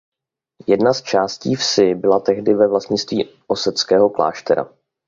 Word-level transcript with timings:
Jedna 0.67 0.93
z 0.93 1.01
částí 1.01 1.55
vsi 1.55 1.95
byla 1.95 2.19
tehdy 2.19 2.53
ve 2.53 2.67
vlastnictví 2.67 3.29
oseckého 3.47 4.09
kláštera. 4.09 4.69